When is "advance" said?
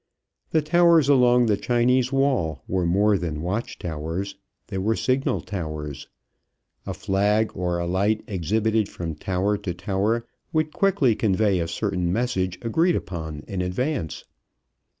13.61-14.25